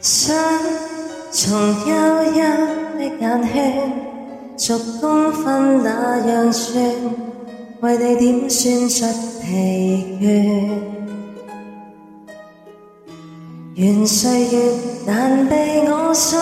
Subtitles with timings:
[0.00, 0.36] 想
[1.32, 2.42] 从幽幽
[2.96, 3.92] 的眼圈，
[4.56, 6.80] 逐公分那样算，
[7.80, 9.04] 为你点算出
[9.42, 10.70] 疲倦。
[13.74, 14.72] 愿岁月
[15.04, 16.36] 难被我数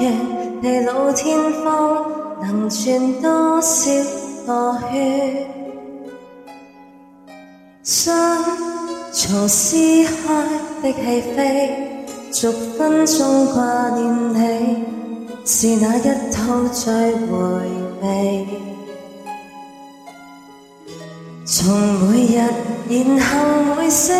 [0.00, 2.04] 完，地老天荒
[2.42, 3.90] 能转多少
[4.44, 5.46] 个圈？
[7.84, 8.12] 想
[9.12, 10.10] 从撕开
[10.82, 11.87] 的戏飞。
[12.30, 14.36] 逐分钟挂念你，
[15.46, 16.92] 是那一套最
[17.26, 17.28] 回
[18.02, 18.46] 味？
[21.46, 22.36] 从每日，
[22.90, 23.30] 然后
[23.76, 24.14] 每星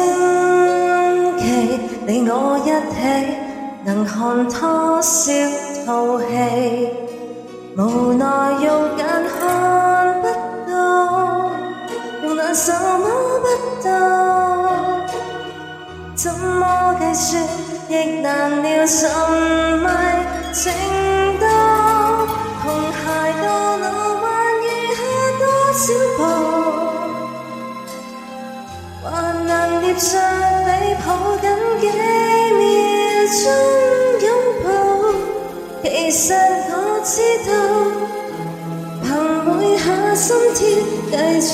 [1.38, 1.44] 期，
[2.06, 2.96] 你我一起，
[3.84, 5.04] 能看多少
[5.84, 6.88] 套戏？
[7.76, 8.24] 无奈
[8.64, 9.06] 用眼
[9.38, 10.24] 看不
[10.68, 10.72] 到，
[12.24, 12.78] 用眼什么
[13.42, 13.46] 不
[13.84, 13.88] 到，
[16.16, 17.57] 怎么计算？
[17.90, 19.08] 亦难料沉
[19.80, 19.88] 迷
[20.52, 20.70] 程
[21.40, 21.44] 度，
[22.62, 23.00] 红鞋
[23.42, 23.44] 到
[23.78, 23.86] 老
[24.20, 24.22] 还
[24.60, 25.00] 余下
[25.38, 25.82] 多少
[26.18, 26.20] 步？
[29.02, 29.06] 还
[29.46, 29.50] 能
[29.80, 30.06] 捏着
[30.66, 30.70] 你
[31.06, 31.08] 抱
[31.40, 31.44] 紧
[31.80, 31.82] 几
[32.58, 32.60] 秒
[33.32, 33.42] 钟
[34.20, 34.28] 拥
[34.62, 34.66] 抱？
[35.82, 36.34] 其实
[36.68, 36.72] 我
[37.02, 37.10] 知
[37.48, 37.50] 道，
[39.02, 39.06] 凭
[39.56, 40.60] 每下心跳
[41.10, 41.52] 继续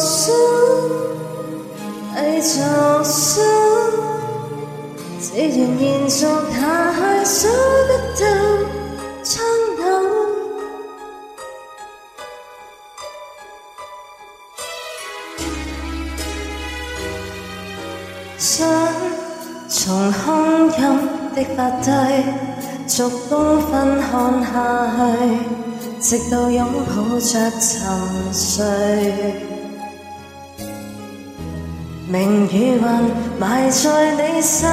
[0.00, 0.26] 数，
[2.16, 2.52] 继续
[3.04, 3.87] 数。
[5.38, 7.46] 只愿延续下去，数
[7.86, 8.22] 得到
[9.22, 9.40] 苍
[9.78, 9.82] 老。
[18.36, 18.68] 想
[19.68, 20.16] 从汹
[20.80, 20.82] 涌
[21.36, 21.86] 的发堆
[22.88, 24.52] 逐公分看下
[26.00, 27.78] 去，直到拥抱着沉
[28.32, 28.66] 睡。
[32.08, 33.04] 明与暗
[33.38, 33.86] 埋在
[34.16, 34.66] 你手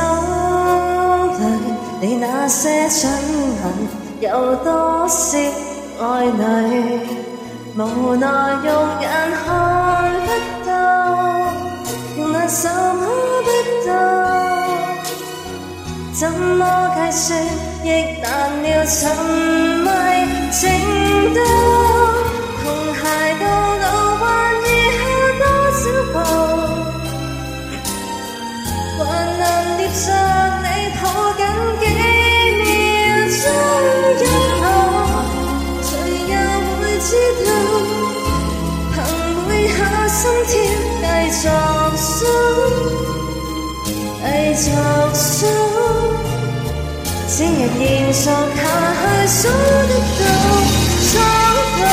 [2.01, 3.11] 你那些掌
[3.63, 3.63] 纹
[4.21, 5.37] 有多少
[5.99, 6.99] 爱侣？
[7.77, 8.25] 无奈
[8.63, 9.09] 用眼
[9.45, 9.45] 看
[10.25, 10.27] 不
[10.65, 10.71] 到，
[12.17, 13.03] 用眼手摸
[13.43, 13.47] 不
[13.85, 13.91] 到，
[16.13, 16.61] 怎么
[16.95, 17.23] 计算
[17.83, 17.85] 亦
[18.21, 18.95] 难料沉
[19.83, 19.87] 迷
[20.53, 20.61] 程
[21.33, 22.04] 度。
[44.57, 44.71] 继续
[45.13, 45.45] 数，
[47.27, 47.83] 只要延
[48.13, 48.57] 续下去，
[49.27, 50.21] 数得到
[51.11, 51.13] 苍
[51.81, 51.85] 老。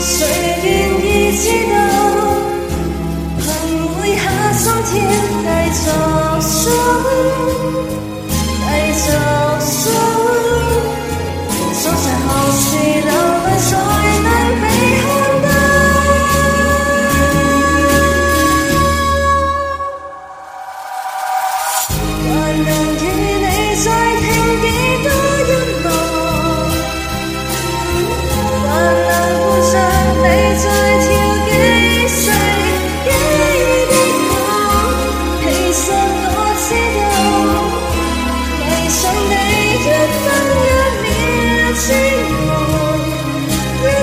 [0.00, 0.08] 谁
[0.64, 0.66] 愿
[1.00, 1.06] 意
[1.38, 1.76] 知道？
[3.38, 3.46] 凭
[4.00, 4.94] 每下心跳，
[5.44, 5.76] 继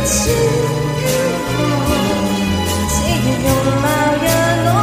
[0.06, 0.30] 一寸希
[0.86, 1.82] 望
[2.90, 3.90] 只愿容貌
[4.22, 4.30] 让
[4.68, 4.78] 我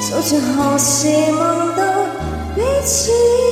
[0.00, 0.86] 数着何时
[1.32, 1.40] 梦
[1.74, 1.80] 到
[2.54, 3.47] 彼此。